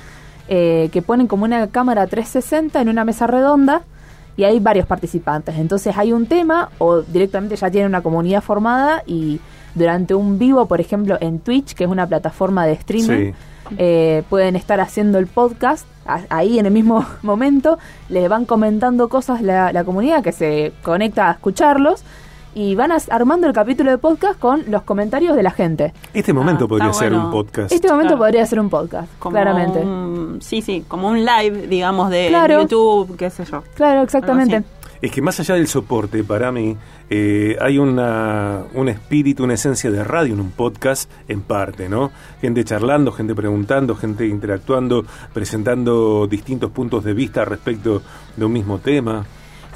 eh, 0.49 0.89
que 0.93 1.03
ponen 1.03 1.27
como 1.27 1.45
una 1.45 1.67
cámara 1.69 2.07
360 2.07 2.81
en 2.81 2.89
una 2.89 3.05
mesa 3.05 3.27
redonda 3.27 3.83
y 4.37 4.45
hay 4.45 4.59
varios 4.61 4.87
participantes. 4.87 5.57
Entonces 5.57 5.97
hay 5.97 6.13
un 6.13 6.27
tema 6.27 6.71
o 6.79 7.01
directamente 7.03 7.57
ya 7.57 7.71
tienen 7.71 7.89
una 7.89 8.03
comunidad 8.03 8.43
formada 8.43 9.03
y 9.07 9.41
durante 9.75 10.15
un 10.15 10.39
vivo, 10.39 10.67
por 10.67 10.81
ejemplo, 10.81 11.17
en 11.21 11.39
Twitch, 11.41 11.75
que 11.75 11.85
es 11.85 11.91
una 11.91 12.07
plataforma 12.07 12.67
de 12.67 12.73
streaming, 12.73 13.33
Sí. 13.33 13.35
eh, 13.79 14.23
pueden 14.29 14.57
estar 14.57 14.79
haciendo 14.81 15.19
el 15.19 15.27
podcast 15.27 15.87
a- 16.07 16.21
ahí 16.31 16.59
en 16.59 16.67
el 16.67 16.73
mismo 16.73 17.05
momento, 17.23 17.79
les 18.09 18.29
van 18.29 18.45
comentando 18.45 19.09
cosas 19.09 19.41
la, 19.43 19.73
la 19.73 19.85
comunidad 19.85 20.23
que 20.23 20.33
se 20.33 20.73
conecta 20.83 21.29
a 21.29 21.33
escucharlos 21.33 22.03
y 22.55 22.75
van 22.75 22.91
armando 23.11 23.47
el 23.47 23.53
capítulo 23.53 23.91
de 23.91 23.99
podcast 23.99 24.39
con 24.39 24.63
los 24.69 24.83
comentarios 24.83 25.35
de 25.37 25.43
la 25.43 25.51
gente. 25.51 25.93
Este 26.13 26.33
momento 26.33 26.65
Ah, 26.65 26.69
podría 26.69 26.91
está 26.91 26.99
ser 27.01 27.11
bueno. 27.13 27.27
un 27.27 27.33
podcast. 27.33 27.73
Este 27.73 27.89
momento 27.89 28.11
Claro. 28.15 28.19
podría 28.25 28.47
ser 28.47 28.61
un 28.61 28.71
podcast, 28.71 29.09
Como 29.19 29.33
claramente. 29.35 29.81
un- 29.81 30.39
sí, 30.41 30.63
sí, 30.63 30.85
como 30.87 31.09
un 31.09 31.25
live, 31.25 31.67
digamos, 31.67 32.11
de 32.11 32.29
Claro. 32.29 32.63
YouTube, 32.63 33.17
qué 33.17 33.31
sé 33.31 33.45
yo. 33.45 33.63
Claro, 33.75 34.03
exactamente. 34.03 34.63
Es 35.03 35.11
que 35.11 35.21
más 35.21 35.39
allá 35.39 35.57
del 35.57 35.67
soporte, 35.67 36.25
para 36.25 36.51
mí, 36.51 36.77
eh, 37.11 37.59
hay 37.61 37.77
una, 37.79 38.63
un 38.73 38.89
espíritu, 38.89 39.45
una 39.45 39.53
esencia 39.55 39.91
de 39.91 40.03
radio 40.03 40.33
en 40.33 40.41
un 40.41 40.51
podcast 40.53 41.11
en 41.29 41.43
parte, 41.43 41.91
¿no? 41.91 42.11
Gente 42.41 42.65
charlando, 42.65 43.13
gente 43.13 43.35
preguntando, 43.35 43.97
gente 43.97 44.27
interactuando, 44.27 45.05
presentando 45.35 46.27
distintos 46.27 46.71
puntos 46.71 47.05
de 47.05 47.13
vista 47.13 47.45
respecto 47.45 48.01
de 48.35 48.45
un 48.47 48.53
mismo 48.53 48.79
tema. 48.79 49.27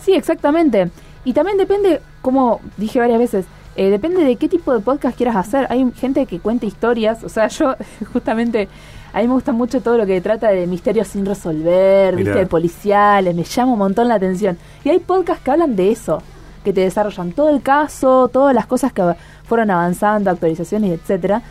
Sí, 0.01 0.13
exactamente. 0.15 0.91
Y 1.25 1.33
también 1.33 1.59
depende, 1.59 2.01
como 2.23 2.61
dije 2.77 2.99
varias 3.01 3.19
veces, 3.19 3.47
eh, 3.77 3.91
depende 3.91 4.25
de 4.25 4.37
qué 4.37 4.49
tipo 4.49 4.73
de 4.73 4.81
podcast 4.81 5.17
quieras 5.17 5.37
hacer. 5.37 5.67
Hay 5.71 5.91
gente 5.97 6.27
que 6.27 6.41
cuenta 6.41 6.67
historias, 6.67 7.23
o 7.25 7.29
sea, 7.29 7.49
yo 7.49 7.75
justamente, 8.13 8.69
a 9.13 9.21
mí 9.21 9.29
me 9.29 9.35
gusta 9.35 9.53
mucho 9.53 9.81
todo 9.81 9.97
lo 9.99 10.07
que 10.07 10.21
trata 10.21 10.49
de 10.49 10.67
misterios 10.67 11.09
sin 11.09 11.25
resolver, 11.27 12.15
Mirá. 12.17 12.25
viste, 12.31 12.39
de 12.41 12.47
policiales, 12.47 13.35
me 13.35 13.45
llama 13.45 13.73
un 13.73 13.79
montón 13.79 14.09
la 14.09 14.15
atención. 14.15 14.59
Y 14.85 14.89
hay 14.91 14.99
podcasts 15.01 15.43
que 15.45 15.51
hablan 15.51 15.77
de 15.77 15.91
eso, 15.93 16.23
que 16.65 16.73
te 16.73 16.81
desarrollan 16.83 17.33
todo 17.33 17.51
el 17.51 17.63
caso, 17.63 18.29
todas 18.29 18.55
las 18.55 18.67
cosas 18.67 18.93
que 18.93 19.03
fueron 19.45 19.71
avanzando, 19.71 20.31
actualizaciones, 20.31 20.91
etcétera. 20.99 21.43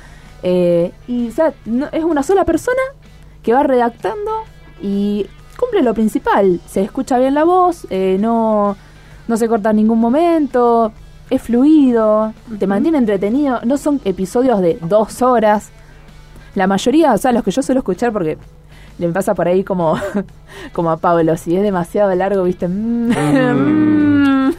Eh, 0.43 0.91
y 1.07 1.29
o 1.29 1.31
sea, 1.31 1.53
no- 1.65 1.87
es 1.91 2.03
una 2.03 2.23
sola 2.23 2.45
persona 2.45 2.81
que 3.41 3.53
va 3.53 3.63
redactando 3.63 4.31
y 4.81 5.25
cumple 5.59 5.81
lo 5.81 5.93
principal. 5.93 6.59
Se 6.67 6.81
escucha 6.83 7.17
bien 7.17 7.33
la 7.33 7.43
voz, 7.43 7.87
eh, 7.89 8.17
no, 8.19 8.75
no 9.27 9.37
se 9.37 9.47
corta 9.47 9.71
en 9.71 9.77
ningún 9.77 9.99
momento, 9.99 10.91
es 11.29 11.41
fluido, 11.41 12.33
te 12.59 12.67
mantiene 12.67 12.97
entretenido. 12.97 13.59
No 13.65 13.77
son 13.77 13.99
episodios 14.05 14.61
de 14.61 14.79
dos 14.81 15.21
horas. 15.21 15.71
La 16.55 16.67
mayoría, 16.67 17.13
o 17.13 17.17
sea, 17.17 17.31
los 17.31 17.43
que 17.43 17.51
yo 17.51 17.61
suelo 17.61 17.79
escuchar 17.79 18.11
porque 18.11 18.37
le 18.97 19.09
pasa 19.09 19.35
por 19.35 19.47
ahí 19.47 19.63
como, 19.63 19.97
como 20.73 20.89
a 20.89 20.97
Pablo, 20.97 21.37
si 21.37 21.55
es 21.55 21.61
demasiado 21.61 22.13
largo, 22.15 22.43
viste. 22.43 22.67
Mm. 22.67 23.11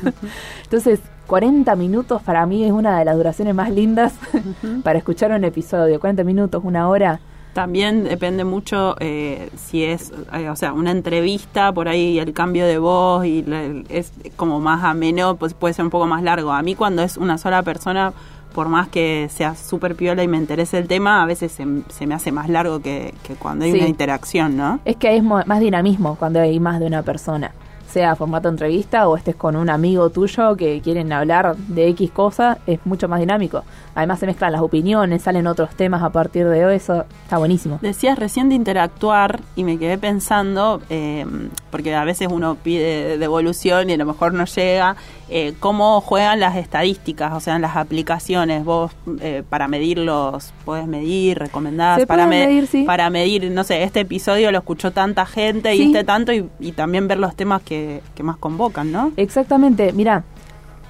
Entonces, 0.65 1.01
40 1.27 1.75
minutos 1.77 2.23
para 2.23 2.47
mí 2.47 2.65
es 2.65 2.73
una 2.73 2.99
de 2.99 3.05
las 3.05 3.17
duraciones 3.17 3.55
más 3.55 3.71
lindas 3.71 4.15
para 4.83 4.99
escuchar 4.99 5.33
un 5.33 5.45
episodio. 5.45 6.01
40 6.01 6.25
minutos, 6.25 6.63
una 6.65 6.89
hora. 6.89 7.21
También 7.63 8.05
depende 8.05 8.45
mucho 8.45 8.95
eh, 9.01 9.51
si 9.57 9.83
es, 9.83 10.13
eh, 10.33 10.49
o 10.49 10.55
sea, 10.55 10.73
una 10.73 10.93
entrevista, 10.93 11.73
por 11.73 11.89
ahí 11.89 12.21
el 12.21 12.33
cambio 12.33 12.65
de 12.67 12.79
voz 12.79 13.27
y 13.27 13.43
la- 13.43 13.65
es 13.89 14.13
como 14.37 14.61
más 14.61 14.85
ameno, 14.85 15.35
pues 15.35 15.55
puede 15.55 15.75
ser 15.75 15.85
un 15.85 15.91
poco 15.91 16.07
más 16.07 16.23
largo. 16.23 16.53
A 16.53 16.63
mí 16.63 16.77
cuando 16.77 17.03
es 17.03 17.17
una 17.17 17.37
sola 17.37 17.65
persona, 17.65 18.13
por 18.55 18.69
más 18.69 18.87
que 18.87 19.29
sea 19.31 19.57
súper 19.57 19.97
piola 19.97 20.23
y 20.23 20.29
me 20.29 20.37
interese 20.37 20.79
el 20.79 20.87
tema, 20.87 21.21
a 21.21 21.27
veces 21.27 21.51
se, 21.51 21.67
se 21.89 22.07
me 22.07 22.15
hace 22.15 22.31
más 22.31 22.49
largo 22.49 22.81
que, 22.81 23.13
que 23.25 23.35
cuando 23.35 23.65
hay 23.65 23.73
Sí. 23.73 23.79
una 23.79 23.89
interacción, 23.89 24.57
¿no? 24.57 24.79
Es 24.85 24.95
que 24.97 25.09
hay 25.09 25.21
más 25.21 25.59
dinamismo 25.59 26.15
cuando 26.17 26.41
hay 26.41 26.61
más 26.61 26.79
de 26.79 26.87
una 26.87 27.03
persona. 27.03 27.51
Sea 27.89 28.15
formato 28.17 28.49
entrevista 28.49 29.09
o 29.09 29.17
estés 29.17 29.35
con 29.35 29.57
un 29.57 29.71
amigo 29.71 30.11
tuyo 30.11 30.57
que 30.57 30.81
quieren 30.81 31.13
hablar 31.13 31.57
de 31.57 31.89
X 31.89 32.11
cosa, 32.11 32.59
es 32.67 32.79
mucho 32.85 33.09
más 33.09 33.21
dinámico. 33.21 33.65
Además 33.95 34.21
se 34.21 34.27
mezclan 34.27 34.53
las 34.53 34.61
opiniones, 34.61 35.23
salen 35.23 35.47
otros 35.47 35.71
temas 35.71 36.03
a 36.03 36.11
partir 36.11 36.47
de 36.49 36.75
eso, 36.75 37.05
está 37.25 37.39
buenísimo. 37.39 37.79
Decías 37.83 38.19
recién 38.19 38.49
de 38.49 38.55
interactuar 38.55 39.41
y 39.57 39.65
me 39.65 39.79
quedé 39.79 39.99
pensando, 39.99 40.81
eh, 40.91 41.27
porque 41.71 41.95
a 41.95 42.05
veces 42.05 42.29
uno 42.31 42.57
pide 42.57 43.19
devolución 43.19 43.91
y 43.91 43.95
a 43.95 43.97
lo 43.97 44.07
mejor 44.07 44.35
no 44.35 44.45
llega, 44.45 44.97
eh, 45.31 45.55
cómo 45.61 46.01
juegan 46.01 46.41
las 46.41 46.57
estadísticas, 46.57 47.33
o 47.35 47.41
sea, 47.41 47.59
las 47.59 47.77
aplicaciones. 47.77 48.65
Vos 48.65 48.93
eh, 49.21 49.43
para 49.49 49.69
medirlos, 49.69 50.53
podés 50.65 50.87
medir, 50.87 51.39
recomendás, 51.39 52.05
para, 52.07 52.27
medir, 52.27 52.67
sí. 52.67 52.85
para 52.85 53.11
medir, 53.11 53.51
no 53.51 53.63
sé, 53.65 53.83
este 53.83 54.01
episodio 54.01 54.51
lo 54.51 54.59
escuchó 54.59 54.91
tanta 54.91 55.27
gente 55.27 55.75
y 55.75 55.79
Sí. 55.79 55.85
este 55.87 56.05
tanto 56.05 56.33
y, 56.33 56.49
y 56.61 56.73
también 56.73 57.09
ver 57.09 57.19
los 57.19 57.37
temas 57.37 57.63
que, 57.63 58.03
que 58.15 58.23
más 58.23 58.37
convocan, 58.39 58.91
¿no? 58.91 59.13
Exactamente, 59.17 59.93
mira, 59.93 60.25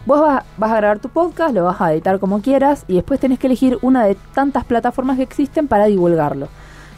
vos 0.07 0.21
vas, 0.21 0.45
vas 0.57 0.71
a 0.73 0.77
grabar 0.77 0.99
tu 1.01 1.09
podcast, 1.09 1.53
lo 1.55 1.65
vas 1.65 1.81
a 1.81 1.93
editar 1.93 2.19
como 2.21 2.41
quieras 2.41 2.85
y 2.89 2.95
después 2.95 3.19
tenés 3.21 3.39
que 3.39 3.49
elegir 3.49 3.79
una 3.83 4.05
de 4.05 4.17
tantas 4.35 4.65
plataformas 4.65 5.17
que 5.17 5.25
existen 5.25 5.67
para 5.69 5.87
divulgarlo. 5.87 6.49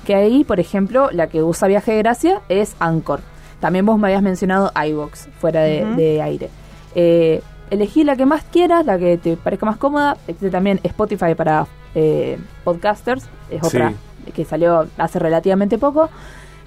Que 0.04 0.14
ahí, 0.14 0.44
por 0.44 0.60
ejemplo, 0.60 1.10
la 1.12 1.26
que 1.28 1.42
usa 1.42 1.68
Viaje 1.68 1.92
de 1.92 1.98
Gracia 1.98 2.40
es 2.48 2.74
Anchor. 2.78 3.20
También 3.60 3.84
vos 3.84 3.98
me 3.98 4.08
habías 4.08 4.22
mencionado 4.22 4.72
iVoox, 4.74 5.28
fuera 5.38 5.60
de 5.62 6.20
aire. 6.22 6.48
Eh, 6.94 7.42
elegí 7.70 8.04
la 8.04 8.16
que 8.16 8.26
más 8.26 8.42
quieras, 8.44 8.84
la 8.84 8.98
que 8.98 9.16
te 9.18 9.36
parezca 9.36 9.66
más 9.66 9.76
cómoda. 9.76 10.16
Existe 10.26 10.50
también 10.50 10.80
Spotify 10.82 11.34
para 11.34 11.66
eh, 11.94 12.38
podcasters, 12.64 13.24
es 13.50 13.62
otra 13.64 13.92
Sí. 14.26 14.32
que 14.32 14.44
salió 14.44 14.86
hace 14.98 15.18
relativamente 15.18 15.78
poco. 15.78 16.08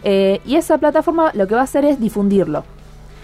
Eh, 0.03 0.41
y 0.45 0.55
esa 0.55 0.77
plataforma 0.77 1.31
lo 1.33 1.47
que 1.47 1.55
va 1.55 1.61
a 1.61 1.63
hacer 1.65 1.85
es 1.85 1.99
difundirlo. 1.99 2.63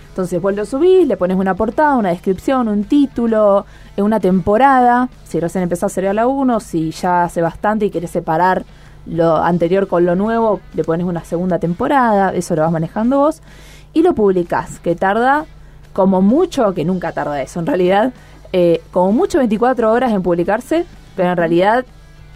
Entonces 0.10 0.42
vos 0.42 0.54
lo 0.54 0.66
subís, 0.66 1.08
le 1.08 1.18
pones 1.18 1.38
una 1.38 1.54
portada, 1.56 1.96
una 1.96 2.10
descripción, 2.10 2.68
un 2.68 2.84
título, 2.84 3.66
eh, 3.96 4.02
una 4.02 4.20
temporada. 4.20 5.10
Si 5.26 5.40
recién 5.40 5.64
empezás 5.64 5.92
sería 5.94 6.14
la 6.14 6.28
1, 6.28 6.60
si 6.60 6.92
ya 6.92 7.24
hace 7.24 7.42
bastante 7.42 7.86
y 7.86 7.90
querés 7.90 8.12
separar 8.12 8.66
lo 9.06 9.38
anterior 9.38 9.88
con 9.88 10.06
lo 10.06 10.16
nuevo, 10.16 10.60
le 10.74 10.84
pones 10.84 11.06
una 11.06 11.24
segunda 11.24 11.60
temporada, 11.60 12.34
eso 12.34 12.56
lo 12.56 12.62
vas 12.64 12.72
manejando 12.72 13.20
vos. 13.20 13.42
Y 13.94 14.02
lo 14.04 14.14
publicás, 14.14 14.80
que 14.80 14.96
tarda 14.96 15.46
como 16.00 16.22
mucho, 16.22 16.74
que 16.74 16.86
nunca 16.86 17.12
tarda 17.12 17.42
eso 17.42 17.60
en 17.60 17.66
realidad, 17.66 18.14
eh, 18.54 18.80
como 18.92 19.12
mucho 19.12 19.40
24 19.40 19.92
horas 19.92 20.14
en 20.14 20.24
publicarse, 20.24 20.86
pero 21.18 21.32
en 21.32 21.36
realidad 21.36 21.84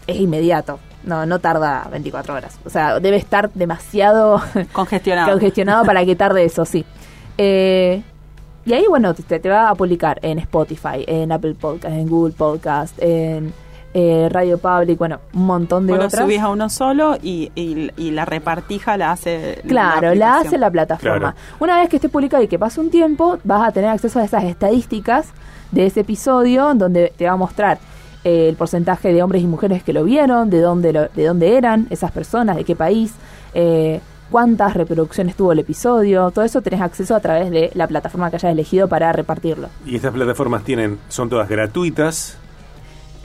es 0.05 0.17
inmediato. 0.17 0.79
No, 1.05 1.25
no 1.25 1.39
tarda 1.39 1.87
24 1.89 2.33
horas. 2.33 2.59
O 2.65 2.69
sea, 2.69 2.99
debe 2.99 3.15
estar 3.15 3.53
demasiado 3.53 4.41
Congestionado. 4.73 5.31
congestionado 5.31 5.85
para 5.85 6.03
que 6.03 6.13
tarde 6.13 6.43
eso, 6.43 6.65
sí. 6.65 6.83
Eh, 7.37 8.03
y 8.65 8.73
ahí, 8.73 8.83
bueno, 8.89 9.13
te, 9.13 9.39
te 9.39 9.47
va 9.47 9.69
a 9.69 9.75
publicar 9.75 10.19
en 10.23 10.39
Spotify, 10.39 11.05
en 11.07 11.31
Apple 11.31 11.53
Podcast, 11.53 11.95
en 11.95 12.09
Google 12.09 12.33
Podcast, 12.33 12.97
en 12.99 13.53
eh, 13.93 14.27
Radio 14.31 14.57
Public, 14.57 14.97
bueno, 14.97 15.19
un 15.33 15.45
montón 15.45 15.85
de 15.85 15.93
otras. 15.93 16.13
subís 16.23 16.39
a 16.39 16.49
uno 16.49 16.69
solo 16.69 17.15
y, 17.21 17.51
y, 17.55 17.91
y 17.97 18.11
la 18.11 18.25
repartija 18.25 18.97
la 18.97 19.11
hace 19.11 19.61
Claro, 19.67 20.13
la 20.15 20.37
hace 20.39 20.57
la 20.57 20.71
plataforma. 20.71 21.19
Claro. 21.33 21.35
Una 21.59 21.79
vez 21.79 21.89
que 21.89 21.97
esté 21.97 22.09
publicado 22.09 22.41
y 22.43 22.47
que 22.47 22.57
pase 22.57 22.79
un 22.79 22.89
tiempo, 22.89 23.37
vas 23.43 23.67
a 23.67 23.71
tener 23.71 23.89
acceso 23.91 24.19
a 24.19 24.23
esas 24.23 24.43
estadísticas 24.45 25.27
de 25.71 25.85
ese 25.85 26.01
episodio, 26.01 26.71
en 26.71 26.77
donde 26.79 27.13
te 27.17 27.25
va 27.25 27.33
a 27.33 27.37
mostrar 27.37 27.77
eh, 28.23 28.49
el 28.49 28.55
porcentaje 28.55 29.11
de 29.13 29.21
hombres 29.21 29.41
y 29.43 29.47
mujeres 29.47 29.83
que 29.83 29.93
lo 29.93 30.03
vieron, 30.03 30.49
de 30.49 30.61
dónde, 30.61 30.93
lo- 30.93 31.07
de 31.09 31.25
dónde 31.25 31.57
eran 31.57 31.87
esas 31.89 32.11
personas, 32.11 32.55
de 32.55 32.63
qué 32.63 32.75
país, 32.75 33.13
eh, 33.53 33.99
cuántas 34.31 34.73
reproducciones 34.75 35.35
tuvo 35.35 35.51
el 35.51 35.59
episodio. 35.59 36.31
Todo 36.31 36.45
eso 36.45 36.61
tenés 36.61 36.81
acceso 36.81 37.15
a 37.15 37.19
través 37.19 37.51
de 37.51 37.69
la 37.75 37.87
plataforma 37.87 38.29
que 38.31 38.37
hayas 38.37 38.51
elegido 38.51 38.87
para 38.87 39.11
repartirlo. 39.13 39.67
Y 39.85 39.95
estas 39.97 40.13
plataformas 40.13 40.63
tienen, 40.63 40.97
son 41.09 41.29
todas 41.29 41.47
gratuitas. 41.49 42.37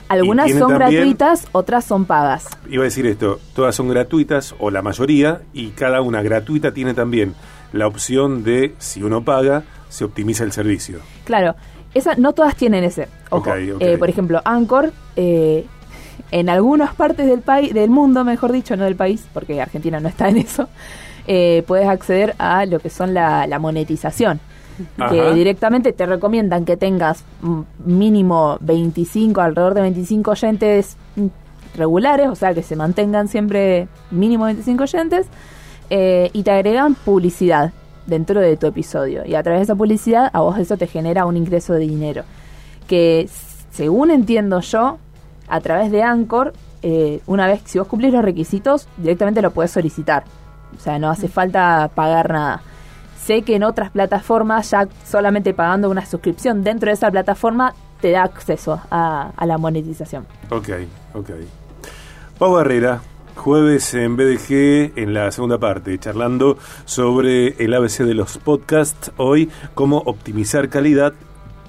Algunas 0.09 0.49
son 0.51 0.69
también- 0.77 0.91
gratuitas, 0.91 1.47
otras 1.51 1.85
son 1.85 2.05
pagas. 2.05 2.47
Iba 2.69 2.83
a 2.83 2.85
decir 2.85 3.05
esto, 3.05 3.39
todas 3.53 3.75
son 3.75 3.87
gratuitas, 3.89 4.55
o 4.59 4.71
la 4.71 4.81
mayoría, 4.81 5.41
y 5.53 5.69
cada 5.69 6.01
una 6.01 6.21
gratuita 6.21 6.73
tiene 6.73 6.93
también 6.93 7.35
la 7.71 7.87
opción 7.87 8.43
de, 8.43 8.73
si 8.79 9.03
uno 9.03 9.23
paga, 9.23 9.63
se 9.89 10.03
optimiza 10.03 10.43
el 10.43 10.51
servicio. 10.51 10.99
Claro, 11.25 11.55
esa, 11.93 12.15
no 12.15 12.33
todas 12.33 12.55
tienen 12.55 12.83
ese. 12.83 13.07
Ojo. 13.29 13.53
Eh, 13.55 13.97
por 13.97 14.09
ejemplo, 14.09 14.41
Anchor, 14.45 14.91
eh, 15.15 15.65
en 16.31 16.49
algunas 16.49 16.93
partes 16.95 17.27
del 17.27 17.41
país, 17.41 17.73
del 17.73 17.89
mundo, 17.89 18.23
mejor 18.23 18.51
dicho, 18.51 18.75
no 18.75 18.83
del 18.85 18.95
país, 18.95 19.25
porque 19.33 19.61
Argentina 19.61 19.99
no 19.99 20.09
está 20.09 20.29
en 20.29 20.37
eso, 20.37 20.69
eh, 21.27 21.63
puedes 21.67 21.87
acceder 21.87 22.35
a 22.39 22.65
lo 22.65 22.79
que 22.79 22.89
son 22.89 23.13
la, 23.13 23.45
la 23.47 23.59
monetización. 23.59 24.39
Que 25.09 25.21
Ajá. 25.21 25.33
directamente 25.33 25.93
te 25.93 26.05
recomiendan 26.05 26.65
que 26.65 26.77
tengas 26.77 27.23
mm, 27.41 27.61
mínimo 27.85 28.57
25, 28.61 29.41
alrededor 29.41 29.73
de 29.73 29.81
25 29.81 30.31
oyentes 30.31 30.97
mm, 31.15 31.27
regulares, 31.75 32.29
o 32.29 32.35
sea 32.35 32.53
que 32.53 32.63
se 32.63 32.75
mantengan 32.75 33.27
siempre 33.27 33.87
mínimo 34.11 34.45
25 34.45 34.83
oyentes, 34.83 35.27
eh, 35.89 36.29
y 36.33 36.43
te 36.43 36.51
agregan 36.51 36.95
publicidad 36.95 37.73
dentro 38.05 38.41
de 38.41 38.57
tu 38.57 38.67
episodio. 38.67 39.23
Y 39.25 39.35
a 39.35 39.43
través 39.43 39.59
de 39.59 39.63
esa 39.63 39.75
publicidad, 39.75 40.29
a 40.33 40.41
vos 40.41 40.57
eso 40.57 40.77
te 40.77 40.87
genera 40.87 41.25
un 41.25 41.37
ingreso 41.37 41.73
de 41.73 41.79
dinero. 41.79 42.23
Que 42.87 43.29
según 43.71 44.11
entiendo 44.11 44.59
yo, 44.61 44.97
a 45.47 45.61
través 45.61 45.91
de 45.91 46.03
Anchor, 46.03 46.53
eh, 46.81 47.21
una 47.27 47.47
vez 47.47 47.61
si 47.65 47.79
vos 47.79 47.87
cumplís 47.87 48.13
los 48.13 48.23
requisitos, 48.23 48.87
directamente 48.97 49.41
lo 49.41 49.51
puedes 49.51 49.71
solicitar. 49.71 50.23
O 50.77 50.79
sea, 50.79 50.99
no 50.99 51.09
hace 51.09 51.27
falta 51.27 51.89
pagar 51.93 52.31
nada. 52.31 52.61
Sé 53.25 53.43
que 53.43 53.55
en 53.55 53.63
otras 53.63 53.91
plataformas, 53.91 54.71
ya 54.71 54.87
solamente 55.05 55.53
pagando 55.53 55.89
una 55.89 56.05
suscripción 56.05 56.63
dentro 56.63 56.87
de 56.87 56.93
esa 56.93 57.11
plataforma, 57.11 57.73
te 58.01 58.11
da 58.11 58.23
acceso 58.23 58.81
a, 58.89 59.31
la 59.45 59.57
monetización. 59.57 60.25
Ok, 60.49 60.69
ok. 61.13 61.29
Pau 62.37 62.53
Barrera, 62.53 63.01
jueves 63.35 63.93
en 63.93 64.15
BDG, 64.15 64.97
en 64.97 65.13
la 65.13 65.31
segunda 65.31 65.57
parte, 65.57 65.97
charlando 65.99 66.57
sobre 66.85 67.49
el 67.63 67.73
ABC 67.73 67.99
de 67.99 68.13
los 68.13 68.37
podcasts. 68.37 69.11
Hoy, 69.17 69.49
cómo 69.73 69.97
optimizar 70.05 70.69
calidad, 70.69 71.13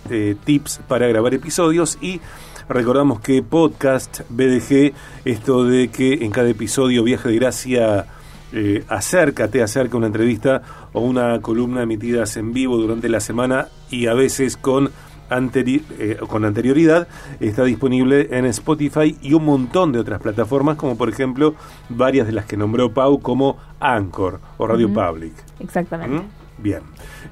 eh, 0.09 0.37
tips 0.45 0.81
para 0.89 1.09
grabar 1.09 1.35
episodios 1.35 1.99
y 2.01 2.21
recordamos 2.69 3.21
que 3.21 3.43
podcast, 3.43 4.21
BDG, 4.31 4.95
esto 5.25 5.65
de 5.65 5.89
que 5.89 6.25
en 6.25 6.31
cada 6.31 6.49
episodio 6.49 7.03
Viaje 7.03 7.29
de 7.29 7.35
Gracia 7.35 8.07
eh, 8.53 8.85
acerca, 8.89 9.49
te 9.49 9.63
acerca 9.63 9.97
una 9.97 10.07
entrevista 10.07 10.63
o 10.93 11.01
una 11.01 11.41
columna 11.41 11.83
emitidas 11.83 12.37
en 12.37 12.53
vivo 12.53 12.77
durante 12.77 13.09
la 13.09 13.21
semana 13.21 13.69
y 13.91 14.07
a 14.07 14.15
veces 14.15 14.57
con 14.57 14.91
anteri- 15.31 15.85
eh, 15.99 16.19
con 16.29 16.45
anterioridad 16.45 17.07
está 17.39 17.63
disponible 17.65 18.29
en 18.33 18.47
Spotify 18.47 19.17
y 19.23 19.35
un 19.35 19.45
montón 19.45 19.93
de 19.93 20.01
otras 20.01 20.21
plataformas 20.21 20.77
como 20.77 20.97
por 20.97 21.09
ejemplo 21.09 21.55
varias 21.89 22.27
de 22.27 22.33
las 22.33 22.47
que 22.47 22.57
nombró 22.57 22.93
Pau 22.93 23.21
como 23.21 23.57
Anchor 23.79 24.41
o 24.59 24.67
Radio. 24.67 24.93
Public. 24.93 25.33
Exactamente. 25.61 26.17
¿Mm? 26.17 26.63
Bien. 26.63 26.81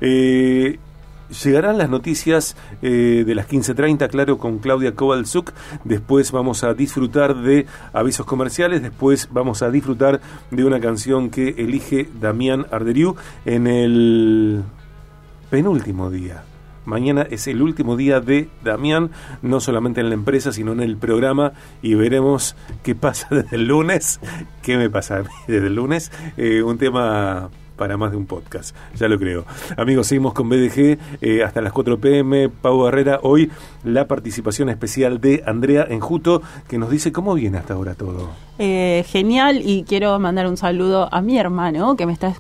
Eh, 0.01 0.79
Llegarán 1.45 1.77
las 1.77 1.91
noticias 1.91 2.57
eh, 2.81 3.25
de 3.27 3.35
las 3.35 3.49
15.30, 3.49 4.09
claro, 4.09 4.39
con 4.39 4.59
Claudia 4.59 4.95
Kovalzuk. 4.95 5.53
Después 5.85 6.33
vamos 6.33 6.65
a 6.65 6.73
disfrutar 6.73 7.37
de 7.37 7.67
avisos 7.93 8.25
comerciales. 8.25 8.83
Después 8.83 9.29
vamos 9.31 9.63
a 9.63 9.71
disfrutar 9.71 10.21
de 10.51 10.65
una 10.65 10.81
canción 10.81 11.29
que 11.29 11.51
elige 11.59 12.09
Damián 12.19 12.67
Arderiu 12.71 13.17
en 13.45 13.67
el 13.67 14.63
penúltimo 15.51 16.11
día. 16.11 16.45
Mañana 16.87 17.27
es 17.29 17.47
el 17.47 17.61
último 17.61 17.99
día 17.99 18.21
de 18.21 18.49
Damián, 18.65 19.11
no 19.43 19.61
solamente 19.61 20.01
en 20.01 20.09
la 20.09 20.15
empresa, 20.15 20.53
sino 20.53 20.73
en 20.73 20.81
el 20.81 20.97
programa, 20.97 21.53
y 21.83 21.95
veremos 21.95 22.57
qué 22.83 22.95
pasa 22.95 23.29
desde 23.35 23.57
el 23.57 23.67
lunes. 23.67 24.19
¿Qué 24.63 24.79
me 24.79 24.89
pasa 24.89 25.19
a 25.19 25.23
mí 25.25 25.29
desde 25.47 25.67
el 25.67 25.75
lunes? 25.75 26.11
Eh, 26.39 26.63
un 26.63 26.79
tema 26.79 27.51
para 27.79 27.97
más 27.97 28.11
de 28.11 28.19
un 28.19 28.27
podcast, 28.27 28.77
ya 28.95 29.09
lo 29.09 29.19
creo. 29.19 29.47
Amigos, 29.79 30.09
seguimos 30.09 30.35
con 30.35 30.51
BDG 30.51 30.99
eh, 31.23 31.43
hasta 31.43 31.63
las 31.63 31.73
4 31.73 31.99
pm. 31.99 32.51
Pau 32.51 32.83
Barrera, 32.83 33.21
hoy 33.23 33.51
la 33.85 34.07
participación 34.07 34.69
especial 34.69 35.21
de 35.21 35.43
Andrea 35.47 35.87
Enjuto, 35.89 36.43
que 36.69 36.77
nos 36.77 36.91
dice 36.91 37.13
cómo 37.13 37.33
viene 37.35 37.57
hasta 37.57 37.73
ahora 37.75 37.95
todo. 37.95 38.29
Eh, 38.59 39.05
genial 39.09 39.63
y 39.65 39.85
quiero 39.85 40.19
mandar 40.19 40.47
un 40.49 40.57
saludo 40.57 41.09
a 41.15 41.23
mi 41.23 41.39
hermano 41.39 41.95
que 41.97 42.07
me 42.07 42.13
está 42.13 42.35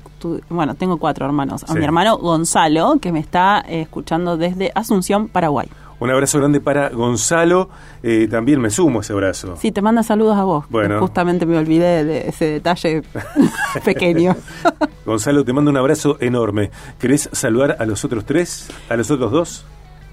bueno 0.48 0.74
tengo 0.74 0.96
cuatro 0.96 1.24
hermanos 1.24 1.62
a 1.62 1.68
Sí. 1.68 1.78
mi 1.78 1.84
hermano 1.84 2.18
Gonzalo 2.18 2.98
que 3.00 3.12
me 3.12 3.20
está 3.20 3.60
eh, 3.68 3.82
escuchando 3.82 4.36
desde 4.36 4.72
Asunción 4.74 5.28
Paraguay 5.28 5.68
Un 6.00 6.10
abrazo 6.10 6.38
grande 6.38 6.60
para 6.60 6.90
Gonzalo, 6.90 7.68
eh, 8.02 8.28
también 8.30 8.60
me 8.60 8.70
sumo 8.70 9.00
a 9.00 9.02
ese 9.02 9.12
abrazo. 9.12 9.56
sí 9.60 9.72
te 9.72 9.82
manda 9.82 10.02
saludos 10.04 10.36
a 10.36 10.44
vos 10.44 10.64
Bueno. 10.70 11.00
justamente 11.00 11.44
me 11.44 11.58
olvidé 11.58 12.04
de 12.04 12.28
ese 12.28 12.44
detalle 12.46 13.02
pequeño 13.84 14.36
Gonzalo, 15.04 15.44
te 15.44 15.52
mando 15.52 15.70
un 15.70 15.76
abrazo 15.76 16.16
enorme. 16.20 16.70
¿Querés 16.98 17.28
saludar 17.32 17.76
a 17.80 17.86
los 17.86 18.04
otros 18.04 18.24
tres? 18.24 18.68
¿A 18.88 18.96
los 18.96 19.10
otros 19.10 19.32
dos? 19.32 19.64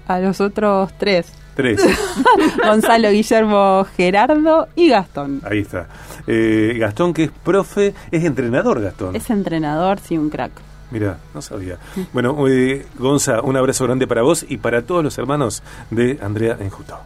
a 0.08 0.18
los 0.20 0.40
otros 0.40 0.92
tres 0.98 1.32
Tres. 1.56 1.80
Gonzalo 2.66 3.10
Guillermo 3.10 3.86
Gerardo 3.96 4.68
y 4.76 4.88
Gastón 4.90 5.40
Ahí 5.42 5.60
está. 5.60 5.86
Eh, 6.26 6.76
Gastón, 6.78 7.14
que 7.14 7.24
es 7.24 7.30
profe, 7.30 7.94
es 8.10 8.24
entrenador, 8.24 8.80
Gastón. 8.82 9.16
es 9.16 9.30
entrenador 9.30 9.98
sí 10.00 10.18
un 10.18 10.28
crack 10.30 10.52
Mira, 10.90 11.18
no 11.34 11.42
sabía. 11.42 11.78
Bueno, 12.12 12.36
eh, 12.48 12.86
Gonza, 12.98 13.40
un 13.42 13.56
abrazo 13.56 13.84
grande 13.84 14.06
para 14.06 14.22
vos 14.22 14.44
y 14.48 14.58
para 14.58 14.82
todos 14.82 15.02
los 15.02 15.18
hermanos 15.18 15.62
de 15.90 16.18
Andrea 16.22 16.56
Enjuto. 16.60 16.98